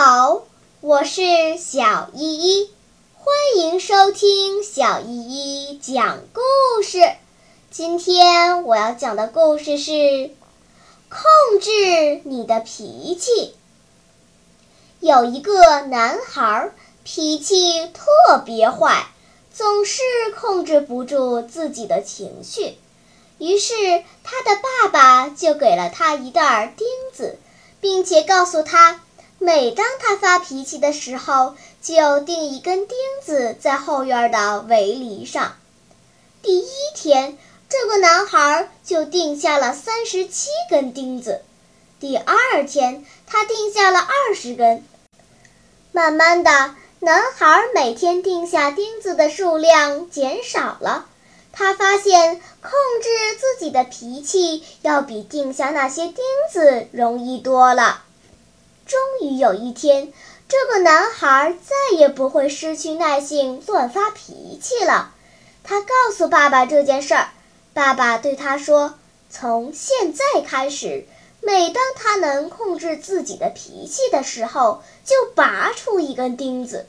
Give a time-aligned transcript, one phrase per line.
[0.00, 0.44] 好
[0.80, 2.70] 我是小依依，
[3.16, 7.00] 欢迎收听小依依讲故事。
[7.72, 10.30] 今天我要讲的故事是
[11.08, 13.56] 控制你的脾气。
[15.00, 16.70] 有一个男孩，
[17.02, 19.08] 脾气特别坏，
[19.52, 20.00] 总是
[20.40, 22.78] 控制不住自己的情绪。
[23.38, 23.74] 于是，
[24.22, 27.36] 他的爸爸就给了他一袋钉子，
[27.80, 29.00] 并且告诉他。
[29.40, 35.56] 每当他发脾气的时候，就钉一根钉子在后院的围篱上。
[36.42, 37.38] 第一天，
[37.68, 41.42] 这个男孩就钉下了三十七根钉子。
[42.00, 44.84] 第二天，他钉下了二十根。
[45.92, 51.06] 慢慢的，男孩每天钉下钉子的数量减少了。
[51.52, 52.70] 他发现控
[53.02, 56.16] 制自己的脾气要比钉下那些钉
[56.52, 58.04] 子容易多了。
[58.88, 60.14] 终于有一天，
[60.48, 65.12] 这个男孩再也不会失去耐性乱发脾气了。
[65.62, 67.28] 他告诉爸爸这件事儿，
[67.74, 68.94] 爸爸对他说
[69.28, 71.06] ：“从现在开始，
[71.42, 76.86] 每当他能控制自己的脾气的时候，就拔出一根钉子。”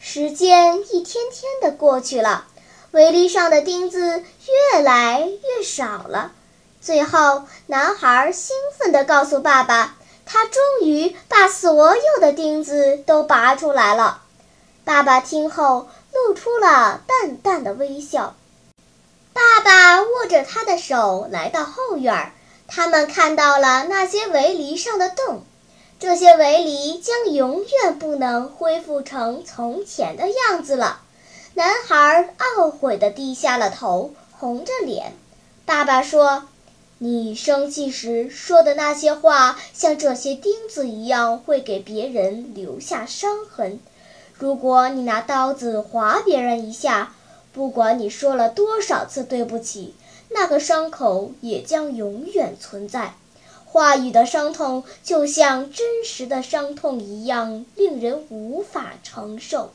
[0.00, 2.46] 时间一天天的过去了，
[2.92, 4.24] 围篱上的钉子
[4.72, 6.32] 越来越少了。
[6.80, 9.98] 最后，男孩兴奋地告诉爸爸。
[10.32, 14.22] 他终于把所有的钉子都拔出来了。
[14.84, 18.36] 爸爸听后露出了淡淡的微笑。
[19.32, 22.32] 爸爸握着他的手来到后院，
[22.68, 25.42] 他们看到了那些围篱上的洞。
[25.98, 31.00] 这些围篱将永远不能恢复成从前的样子了。
[31.54, 35.12] 男孩懊悔地低下了头，红着脸。
[35.66, 36.44] 爸爸说。
[37.02, 43.80] 你生气时说的那些话，像这些钉子一样，会给别人留下伤痕。
[44.34, 47.14] 如果你拿刀子划别人一下，
[47.54, 49.94] 不管你说了多少次对不起，
[50.28, 53.14] 那个伤口也将永远存在。
[53.64, 59.70] 话语的伤痛就像真实的伤痛一样，令人无法承受。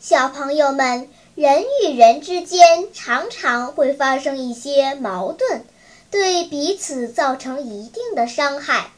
[0.00, 5.64] 小朋友们，人与人之间常常会发生一些矛盾。
[6.12, 8.90] 对彼此造成一定的伤害。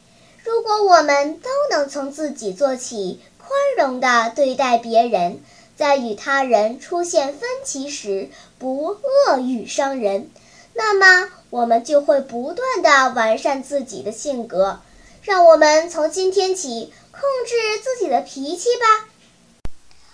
[0.43, 5.41] 如果我们都能从自己做起，宽容地对待别人，
[5.77, 8.99] 在与他人出现分歧时不
[9.29, 10.29] 恶语伤人，
[10.75, 14.81] 那么我们就会不断地完善自己的性格。
[15.23, 19.09] 让我们从今天起控制自己的脾气吧。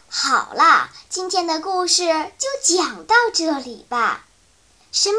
[0.06, 2.04] 好啦，今天的故事
[2.36, 4.26] 就讲到这里吧。
[4.92, 5.18] 什么？